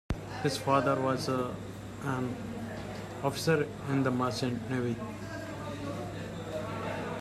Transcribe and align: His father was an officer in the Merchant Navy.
His 0.41 0.57
father 0.57 0.99
was 0.99 1.27
an 1.29 2.35
officer 3.23 3.67
in 3.91 4.01
the 4.01 4.09
Merchant 4.09 4.67
Navy. 4.67 4.95